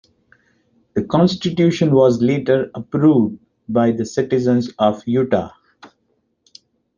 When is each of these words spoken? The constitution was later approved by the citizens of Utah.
The 0.95 1.03
constitution 1.03 1.91
was 1.91 2.23
later 2.23 2.71
approved 2.73 3.37
by 3.69 3.91
the 3.91 4.03
citizens 4.03 4.73
of 4.79 5.03
Utah. 5.05 5.51